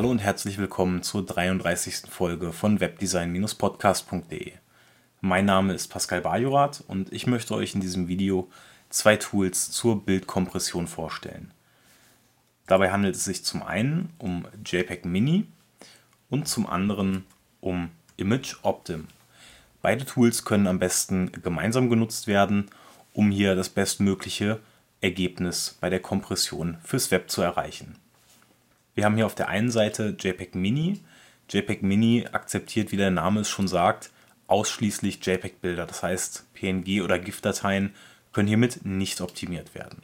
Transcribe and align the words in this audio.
Hallo 0.00 0.10
und 0.10 0.20
herzlich 0.20 0.56
willkommen 0.56 1.02
zur 1.02 1.26
33. 1.26 2.04
Folge 2.08 2.54
von 2.54 2.80
webdesign-podcast.de. 2.80 4.52
Mein 5.20 5.44
Name 5.44 5.74
ist 5.74 5.88
Pascal 5.88 6.22
Bajorath 6.22 6.82
und 6.88 7.12
ich 7.12 7.26
möchte 7.26 7.54
euch 7.54 7.74
in 7.74 7.82
diesem 7.82 8.08
Video 8.08 8.48
zwei 8.88 9.16
Tools 9.16 9.70
zur 9.70 10.02
Bildkompression 10.02 10.86
vorstellen. 10.86 11.50
Dabei 12.66 12.92
handelt 12.92 13.14
es 13.14 13.26
sich 13.26 13.44
zum 13.44 13.62
einen 13.62 14.08
um 14.16 14.46
JPEG 14.64 15.04
Mini 15.04 15.46
und 16.30 16.48
zum 16.48 16.66
anderen 16.66 17.26
um 17.60 17.90
Image 18.16 18.56
Optim. 18.62 19.06
Beide 19.82 20.06
Tools 20.06 20.46
können 20.46 20.66
am 20.66 20.78
besten 20.78 21.30
gemeinsam 21.30 21.90
genutzt 21.90 22.26
werden, 22.26 22.70
um 23.12 23.30
hier 23.30 23.54
das 23.54 23.68
bestmögliche 23.68 24.60
Ergebnis 25.02 25.76
bei 25.78 25.90
der 25.90 26.00
Kompression 26.00 26.78
fürs 26.82 27.10
Web 27.10 27.30
zu 27.30 27.42
erreichen. 27.42 27.96
Wir 28.94 29.04
haben 29.04 29.16
hier 29.16 29.26
auf 29.26 29.34
der 29.34 29.48
einen 29.48 29.70
Seite 29.70 30.16
JPEG 30.18 30.54
Mini. 30.54 31.00
JPEG 31.48 31.82
Mini 31.82 32.26
akzeptiert, 32.30 32.92
wie 32.92 32.96
der 32.96 33.10
Name 33.10 33.40
es 33.40 33.48
schon 33.48 33.68
sagt, 33.68 34.10
ausschließlich 34.46 35.24
JPEG-Bilder. 35.24 35.86
Das 35.86 36.02
heißt, 36.02 36.46
PNG- 36.54 37.02
oder 37.02 37.18
GIF-Dateien 37.18 37.94
können 38.32 38.48
hiermit 38.48 38.84
nicht 38.84 39.20
optimiert 39.20 39.74
werden. 39.74 40.02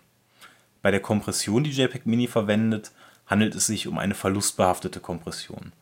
Bei 0.82 0.90
der 0.90 1.00
Kompression, 1.00 1.64
die 1.64 1.70
JPEG 1.70 2.06
Mini 2.06 2.26
verwendet, 2.28 2.92
handelt 3.26 3.54
es 3.54 3.66
sich 3.66 3.88
um 3.88 3.98
eine 3.98 4.14
verlustbehaftete 4.14 5.00
Kompression. 5.00 5.72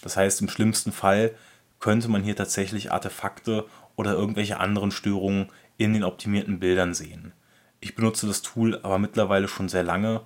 Das 0.00 0.16
heißt, 0.16 0.40
im 0.40 0.48
schlimmsten 0.48 0.92
Fall 0.92 1.32
könnte 1.80 2.08
man 2.08 2.22
hier 2.22 2.36
tatsächlich 2.36 2.90
Artefakte 2.90 3.66
oder 3.96 4.12
irgendwelche 4.12 4.58
anderen 4.58 4.90
Störungen 4.90 5.50
in 5.76 5.92
den 5.92 6.04
optimierten 6.04 6.60
Bildern 6.60 6.94
sehen. 6.94 7.32
Ich 7.80 7.94
benutze 7.94 8.26
das 8.26 8.40
Tool 8.42 8.80
aber 8.82 8.98
mittlerweile 8.98 9.48
schon 9.48 9.68
sehr 9.68 9.82
lange 9.82 10.22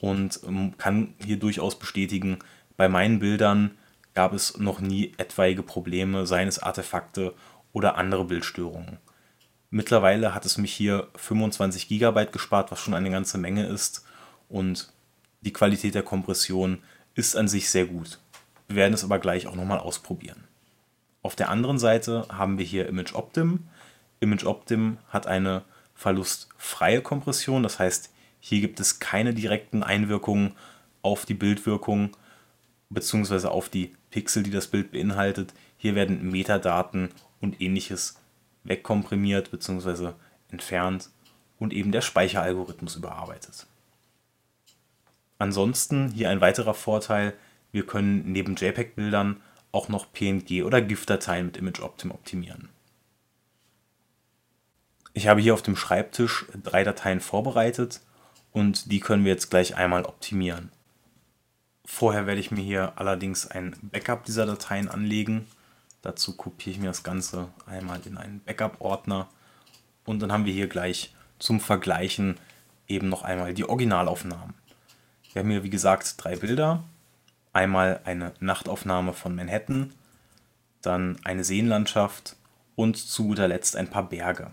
und 0.00 0.40
ähm, 0.46 0.74
kann 0.78 1.14
hier 1.24 1.38
durchaus 1.38 1.78
bestätigen, 1.78 2.38
bei 2.76 2.88
meinen 2.88 3.18
Bildern 3.18 3.72
gab 4.14 4.32
es 4.32 4.58
noch 4.58 4.80
nie 4.80 5.12
etwaige 5.18 5.62
Probleme, 5.62 6.26
seien 6.26 6.48
es 6.48 6.58
Artefakte 6.58 7.34
oder 7.72 7.96
andere 7.96 8.24
Bildstörungen. 8.24 8.98
Mittlerweile 9.70 10.34
hat 10.34 10.46
es 10.46 10.58
mich 10.58 10.72
hier 10.72 11.08
25 11.16 11.88
GB 11.88 12.26
gespart, 12.26 12.70
was 12.70 12.80
schon 12.80 12.94
eine 12.94 13.10
ganze 13.10 13.38
Menge 13.38 13.66
ist 13.66 14.04
und 14.48 14.92
die 15.40 15.52
Qualität 15.52 15.94
der 15.94 16.02
Kompression 16.02 16.82
ist 17.14 17.36
an 17.36 17.48
sich 17.48 17.70
sehr 17.70 17.86
gut. 17.86 18.18
Wir 18.68 18.76
werden 18.76 18.94
es 18.94 19.04
aber 19.04 19.18
gleich 19.18 19.46
auch 19.46 19.54
nochmal 19.54 19.78
ausprobieren. 19.78 20.44
Auf 21.22 21.36
der 21.36 21.50
anderen 21.50 21.78
Seite 21.78 22.26
haben 22.28 22.58
wir 22.58 22.64
hier 22.64 22.88
Image 22.88 23.14
Optim. 23.14 23.68
Image 24.20 24.44
Optim 24.44 24.98
hat 25.08 25.26
eine 25.26 25.62
verlustfreie 25.94 27.02
Kompression, 27.02 27.62
das 27.62 27.78
heißt, 27.78 28.10
hier 28.48 28.60
gibt 28.60 28.78
es 28.78 29.00
keine 29.00 29.34
direkten 29.34 29.82
Einwirkungen 29.82 30.54
auf 31.02 31.26
die 31.26 31.34
Bildwirkung 31.34 32.16
bzw. 32.90 33.48
auf 33.48 33.68
die 33.68 33.92
Pixel, 34.10 34.44
die 34.44 34.52
das 34.52 34.68
Bild 34.68 34.92
beinhaltet. 34.92 35.52
Hier 35.76 35.96
werden 35.96 36.30
Metadaten 36.30 37.08
und 37.40 37.60
ähnliches 37.60 38.20
wegkomprimiert 38.62 39.50
bzw. 39.50 40.12
entfernt 40.52 41.10
und 41.58 41.72
eben 41.72 41.90
der 41.90 42.02
Speicheralgorithmus 42.02 42.94
überarbeitet. 42.94 43.66
Ansonsten 45.38 46.12
hier 46.12 46.30
ein 46.30 46.40
weiterer 46.40 46.74
Vorteil, 46.74 47.32
wir 47.72 47.84
können 47.84 48.30
neben 48.30 48.54
JPEG-Bildern 48.54 49.40
auch 49.72 49.88
noch 49.88 50.06
PNG- 50.14 50.62
oder 50.62 50.80
GIF-Dateien 50.80 51.46
mit 51.46 51.56
Image 51.56 51.80
Optim 51.80 52.12
optimieren. 52.12 52.68
Ich 55.14 55.26
habe 55.26 55.40
hier 55.40 55.52
auf 55.52 55.62
dem 55.62 55.74
Schreibtisch 55.74 56.46
drei 56.62 56.84
Dateien 56.84 57.20
vorbereitet 57.20 58.02
und 58.56 58.90
die 58.90 59.00
können 59.00 59.26
wir 59.26 59.32
jetzt 59.32 59.50
gleich 59.50 59.76
einmal 59.76 60.06
optimieren. 60.06 60.70
Vorher 61.84 62.26
werde 62.26 62.40
ich 62.40 62.50
mir 62.50 62.62
hier 62.62 62.94
allerdings 62.96 63.46
ein 63.46 63.76
Backup 63.82 64.24
dieser 64.24 64.46
Dateien 64.46 64.88
anlegen. 64.88 65.46
Dazu 66.00 66.34
kopiere 66.34 66.70
ich 66.70 66.78
mir 66.80 66.86
das 66.86 67.02
Ganze 67.02 67.48
einmal 67.66 68.00
in 68.06 68.16
einen 68.16 68.40
Backup-Ordner 68.40 69.28
und 70.06 70.20
dann 70.20 70.32
haben 70.32 70.46
wir 70.46 70.54
hier 70.54 70.68
gleich 70.68 71.14
zum 71.38 71.60
Vergleichen 71.60 72.38
eben 72.88 73.10
noch 73.10 73.24
einmal 73.24 73.52
die 73.52 73.68
Originalaufnahmen. 73.68 74.54
Wir 75.34 75.42
haben 75.42 75.50
hier 75.50 75.62
wie 75.62 75.68
gesagt 75.68 76.14
drei 76.16 76.36
Bilder. 76.36 76.82
Einmal 77.52 78.00
eine 78.04 78.32
Nachtaufnahme 78.40 79.12
von 79.12 79.34
Manhattan, 79.34 79.92
dann 80.80 81.18
eine 81.24 81.44
Seenlandschaft 81.44 82.36
und 82.74 82.96
zu 82.96 83.26
guter 83.26 83.48
Letzt 83.48 83.76
ein 83.76 83.90
paar 83.90 84.08
Berge. 84.08 84.50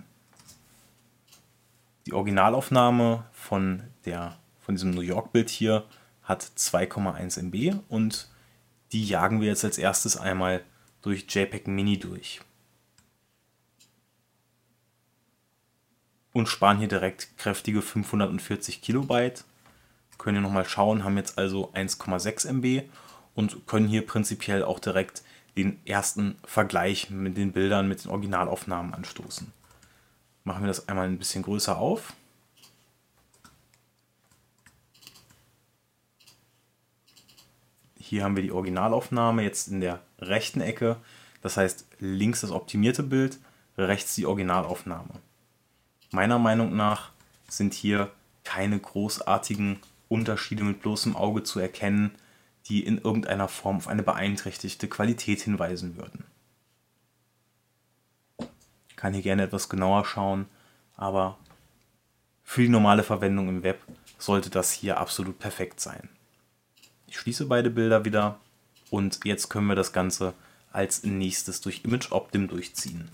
Die 2.13 2.17
Originalaufnahme 2.17 3.25
von, 3.31 3.81
der, 4.05 4.37
von 4.59 4.75
diesem 4.75 4.91
New 4.91 5.01
York-Bild 5.01 5.49
hier 5.49 5.83
hat 6.21 6.43
2,1 6.43 7.39
MB 7.39 7.79
und 7.89 8.29
die 8.91 9.03
jagen 9.03 9.41
wir 9.41 9.47
jetzt 9.47 9.65
als 9.65 9.79
erstes 9.79 10.15
einmal 10.15 10.61
durch 11.01 11.25
JPEG 11.27 11.67
Mini 11.67 11.97
durch. 11.97 12.41
Und 16.33 16.47
sparen 16.49 16.77
hier 16.77 16.87
direkt 16.87 17.35
kräftige 17.39 17.81
540 17.81 18.83
Kilobyte. 18.83 19.43
Können 20.19 20.37
hier 20.37 20.43
nochmal 20.43 20.65
schauen, 20.65 21.03
haben 21.03 21.17
jetzt 21.17 21.39
also 21.39 21.73
1,6 21.73 22.47
MB 22.47 22.83
und 23.33 23.65
können 23.65 23.87
hier 23.87 24.05
prinzipiell 24.05 24.63
auch 24.63 24.77
direkt 24.77 25.23
den 25.57 25.83
ersten 25.83 26.37
Vergleich 26.45 27.09
mit 27.09 27.37
den 27.37 27.53
Bildern, 27.53 27.87
mit 27.87 28.03
den 28.03 28.11
Originalaufnahmen 28.11 28.93
anstoßen 28.93 29.51
machen 30.43 30.63
wir 30.63 30.67
das 30.67 30.87
einmal 30.87 31.07
ein 31.07 31.17
bisschen 31.17 31.43
größer 31.43 31.77
auf. 31.77 32.13
Hier 37.97 38.23
haben 38.23 38.35
wir 38.35 38.43
die 38.43 38.51
Originalaufnahme 38.51 39.43
jetzt 39.43 39.69
in 39.69 39.81
der 39.81 40.01
rechten 40.19 40.61
Ecke. 40.61 40.97
Das 41.41 41.57
heißt 41.57 41.87
links 41.99 42.41
das 42.41 42.51
optimierte 42.51 43.03
Bild, 43.03 43.39
rechts 43.77 44.15
die 44.15 44.25
Originalaufnahme. 44.25 45.15
Meiner 46.11 46.37
Meinung 46.37 46.75
nach 46.75 47.11
sind 47.49 47.73
hier 47.73 48.11
keine 48.43 48.79
großartigen 48.79 49.79
Unterschiede 50.09 50.63
mit 50.63 50.81
bloßem 50.81 51.15
Auge 51.15 51.43
zu 51.43 51.59
erkennen, 51.59 52.11
die 52.67 52.85
in 52.85 52.97
irgendeiner 52.97 53.47
Form 53.47 53.77
auf 53.77 53.87
eine 53.87 54.03
beeinträchtigte 54.03 54.87
Qualität 54.87 55.41
hinweisen 55.41 55.97
würden 55.97 56.23
kann 59.03 59.13
hier 59.13 59.21
gerne 59.21 59.43
etwas 59.43 59.67
genauer 59.67 60.05
schauen, 60.05 60.45
aber 60.95 61.37
für 62.45 62.61
die 62.61 62.69
normale 62.69 63.03
Verwendung 63.03 63.49
im 63.49 63.61
Web 63.61 63.81
sollte 64.17 64.49
das 64.49 64.71
hier 64.71 64.97
absolut 64.97 65.39
perfekt 65.39 65.81
sein. 65.81 66.07
Ich 67.07 67.19
schließe 67.19 67.47
beide 67.47 67.69
Bilder 67.69 68.05
wieder 68.05 68.39
und 68.91 69.25
jetzt 69.25 69.49
können 69.49 69.67
wir 69.67 69.75
das 69.75 69.91
Ganze 69.91 70.33
als 70.71 71.03
nächstes 71.03 71.59
durch 71.59 71.83
Image 71.83 72.13
Optim 72.13 72.47
durchziehen. 72.47 73.11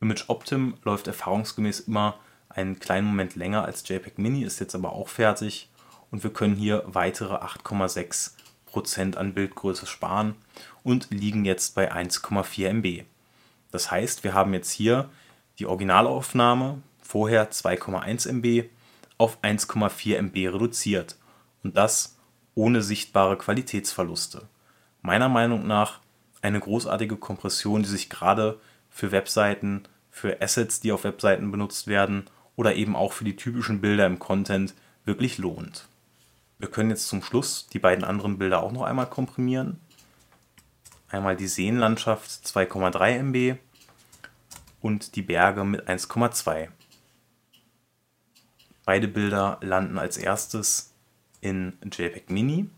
Image 0.00 0.24
Optim 0.26 0.74
läuft 0.82 1.06
erfahrungsgemäß 1.06 1.78
immer 1.78 2.18
einen 2.48 2.80
kleinen 2.80 3.06
Moment 3.06 3.36
länger 3.36 3.64
als 3.64 3.88
JPEG 3.88 4.18
Mini, 4.18 4.42
ist 4.42 4.58
jetzt 4.58 4.74
aber 4.74 4.92
auch 4.92 5.06
fertig 5.06 5.70
und 6.10 6.24
wir 6.24 6.32
können 6.32 6.56
hier 6.56 6.82
weitere 6.88 7.36
8,6 7.36 8.41
Prozent 8.72 9.18
an 9.18 9.34
Bildgröße 9.34 9.86
sparen 9.86 10.34
und 10.82 11.10
liegen 11.10 11.44
jetzt 11.44 11.74
bei 11.74 11.92
1,4 11.92 12.68
MB. 12.68 13.04
Das 13.70 13.90
heißt, 13.90 14.24
wir 14.24 14.32
haben 14.32 14.54
jetzt 14.54 14.72
hier 14.72 15.10
die 15.58 15.66
Originalaufnahme, 15.66 16.82
vorher 17.02 17.50
2,1 17.50 18.28
MB, 18.28 18.70
auf 19.18 19.38
1,4 19.42 20.16
MB 20.16 20.54
reduziert 20.54 21.16
und 21.62 21.76
das 21.76 22.16
ohne 22.54 22.82
sichtbare 22.82 23.36
Qualitätsverluste. 23.36 24.48
Meiner 25.02 25.28
Meinung 25.28 25.66
nach 25.66 26.00
eine 26.40 26.58
großartige 26.58 27.16
Kompression, 27.16 27.82
die 27.82 27.88
sich 27.88 28.08
gerade 28.08 28.58
für 28.90 29.12
Webseiten, 29.12 29.82
für 30.10 30.40
Assets, 30.40 30.80
die 30.80 30.92
auf 30.92 31.04
Webseiten 31.04 31.50
benutzt 31.50 31.86
werden 31.86 32.24
oder 32.56 32.74
eben 32.74 32.96
auch 32.96 33.12
für 33.12 33.24
die 33.24 33.36
typischen 33.36 33.80
Bilder 33.80 34.06
im 34.06 34.18
Content 34.18 34.74
wirklich 35.04 35.38
lohnt. 35.38 35.86
Wir 36.62 36.70
können 36.70 36.90
jetzt 36.90 37.08
zum 37.08 37.24
Schluss 37.24 37.66
die 37.66 37.80
beiden 37.80 38.04
anderen 38.04 38.38
Bilder 38.38 38.62
auch 38.62 38.70
noch 38.70 38.82
einmal 38.82 39.10
komprimieren. 39.10 39.80
Einmal 41.08 41.34
die 41.34 41.48
Seenlandschaft 41.48 42.30
2,3 42.30 43.18
MB 43.18 43.58
und 44.80 45.16
die 45.16 45.22
Berge 45.22 45.64
mit 45.64 45.88
1,2. 45.88 46.68
Beide 48.84 49.08
Bilder 49.08 49.58
landen 49.60 49.98
als 49.98 50.16
erstes 50.16 50.94
in 51.40 51.78
JPEG 51.82 52.30
Mini. 52.30 52.70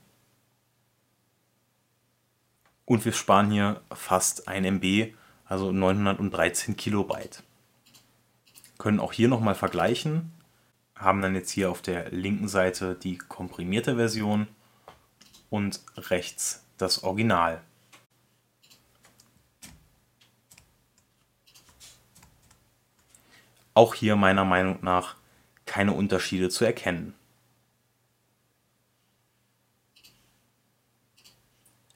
Und 2.87 3.05
wir 3.05 3.13
sparen 3.13 3.51
hier 3.51 3.83
fast 3.93 4.49
1 4.49 4.67
MB, 4.67 5.13
also 5.45 5.73
913 5.73 6.75
Kilobyte. 6.79 7.43
Können 8.79 8.99
auch 8.99 9.13
hier 9.13 9.29
nochmal 9.29 9.55
vergleichen 9.55 10.33
haben 11.05 11.23
dann 11.23 11.35
jetzt 11.35 11.51
hier 11.51 11.71
auf 11.71 11.83
der 11.83 12.11
linken 12.11 12.49
Seite 12.49 12.95
die 12.95 13.19
komprimierte 13.19 13.97
Version 13.97 14.49
und 15.51 15.81
rechts 15.97 16.65
das 16.79 17.05
Original. 17.05 17.61
Auch 23.75 23.95
hier 23.95 24.17
meiner 24.17 24.45
Meinung 24.45 24.79
nach 24.83 25.17
keine 25.67 25.93
Unterschiede 25.93 26.49
zu 26.49 26.65
erkennen. 26.65 27.15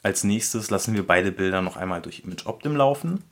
Als 0.03 0.25
nächstes 0.25 0.71
lassen 0.71 0.95
wir 0.95 1.07
beide 1.07 1.33
Bilder 1.33 1.63
noch 1.63 1.77
einmal 1.77 2.01
durch 2.01 2.21
Image 2.21 2.47
Optim 2.47 2.77
laufen. 2.77 3.25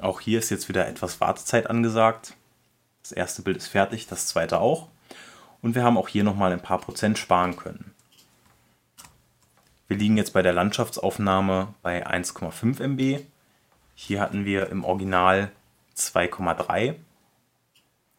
Auch 0.00 0.20
hier 0.20 0.38
ist 0.38 0.50
jetzt 0.50 0.68
wieder 0.68 0.86
etwas 0.86 1.20
Wartezeit 1.20 1.68
angesagt. 1.68 2.34
Das 3.02 3.12
erste 3.12 3.42
Bild 3.42 3.56
ist 3.56 3.68
fertig, 3.68 4.06
das 4.06 4.28
zweite 4.28 4.60
auch. 4.60 4.88
Und 5.60 5.74
wir 5.74 5.82
haben 5.82 5.98
auch 5.98 6.08
hier 6.08 6.22
nochmal 6.22 6.52
ein 6.52 6.62
paar 6.62 6.78
Prozent 6.78 7.18
sparen 7.18 7.56
können. 7.56 7.92
Wir 9.88 9.96
liegen 9.96 10.16
jetzt 10.16 10.34
bei 10.34 10.42
der 10.42 10.52
Landschaftsaufnahme 10.52 11.74
bei 11.82 12.06
1,5 12.06 12.80
MB. 12.80 13.24
Hier 13.94 14.20
hatten 14.20 14.44
wir 14.44 14.68
im 14.68 14.84
Original 14.84 15.50
2,3. 15.96 16.94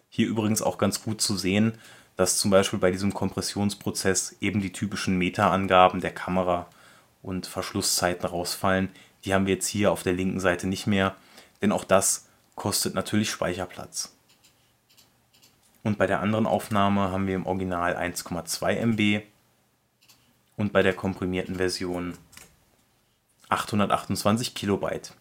Hier 0.10 0.28
übrigens 0.28 0.62
auch 0.62 0.78
ganz 0.78 1.04
gut 1.04 1.22
zu 1.22 1.38
sehen, 1.38 1.78
dass 2.18 2.40
zum 2.40 2.52
Beispiel 2.52 2.80
bei 2.80 2.92
diesem 2.92 3.14
Kompressionsprozess 3.14 4.36
eben 4.42 4.60
die 4.60 4.74
typischen 4.74 5.18
Meta-Angaben 5.18 6.02
der 6.02 6.14
Kamera 6.14 6.68
und 7.22 7.48
Verschlusszeiten 7.48 8.26
rausfallen. 8.26 8.90
Die 9.24 9.34
haben 9.34 9.46
wir 9.46 9.54
jetzt 9.54 9.68
hier 9.68 9.92
auf 9.92 10.04
der 10.04 10.14
linken 10.14 10.42
Seite 10.42 10.68
nicht 10.68 10.88
mehr, 10.88 11.16
denn 11.62 11.72
auch 11.72 11.84
das 11.84 12.28
kostet 12.56 12.94
natürlich 12.94 13.30
Speicherplatz. 13.30 14.16
Und 15.84 15.98
bei 15.98 16.08
der 16.08 16.20
anderen 16.20 16.46
Aufnahme 16.46 17.12
haben 17.12 17.28
wir 17.28 17.36
im 17.36 17.46
Original 17.46 17.96
1,2 17.96 18.74
MB 18.76 19.24
und 20.58 20.74
bei 20.74 20.82
der 20.84 20.94
komprimierten 20.94 21.56
Version 21.56 22.18
828 23.48 24.54
Kilobyte. 24.54 25.14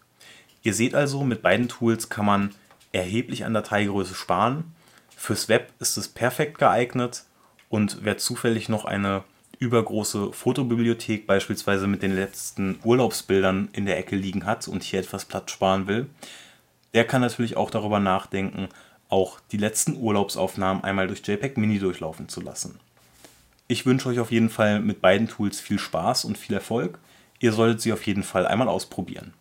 Ihr 0.61 0.73
seht 0.73 0.93
also, 0.93 1.23
mit 1.23 1.41
beiden 1.41 1.69
Tools 1.69 2.09
kann 2.09 2.25
man 2.25 2.55
erheblich 2.91 3.45
an 3.45 3.53
Dateigröße 3.53 4.15
sparen. 4.15 4.75
Fürs 5.15 5.47
Web 5.47 5.73
ist 5.79 5.97
es 5.97 6.09
perfekt 6.09 6.57
geeignet 6.57 7.23
und 7.69 7.99
wer 8.01 8.17
zufällig 8.17 8.67
noch 8.67 8.85
eine 8.85 9.23
übergroße 9.59 10.31
Fotobibliothek 10.31 11.27
beispielsweise 11.27 11.85
mit 11.85 12.01
den 12.01 12.15
letzten 12.15 12.79
Urlaubsbildern 12.83 13.69
in 13.73 13.85
der 13.85 13.97
Ecke 13.97 14.15
liegen 14.15 14.45
hat 14.45 14.67
und 14.67 14.83
hier 14.83 14.99
etwas 14.99 15.25
Platz 15.25 15.51
sparen 15.51 15.87
will, 15.87 16.09
der 16.93 17.05
kann 17.05 17.21
natürlich 17.21 17.57
auch 17.57 17.69
darüber 17.69 17.99
nachdenken, 17.99 18.69
auch 19.09 19.39
die 19.51 19.57
letzten 19.57 19.97
Urlaubsaufnahmen 19.97 20.83
einmal 20.83 21.07
durch 21.07 21.25
JPEG 21.25 21.57
Mini 21.57 21.79
durchlaufen 21.79 22.29
zu 22.29 22.41
lassen. 22.41 22.79
Ich 23.67 23.85
wünsche 23.85 24.09
euch 24.09 24.19
auf 24.19 24.31
jeden 24.31 24.49
Fall 24.49 24.79
mit 24.79 25.01
beiden 25.01 25.27
Tools 25.27 25.59
viel 25.59 25.77
Spaß 25.77 26.25
und 26.25 26.37
viel 26.37 26.55
Erfolg. 26.55 26.97
Ihr 27.39 27.51
solltet 27.51 27.81
sie 27.81 27.93
auf 27.93 28.07
jeden 28.07 28.23
Fall 28.23 28.47
einmal 28.47 28.67
ausprobieren. 28.67 29.33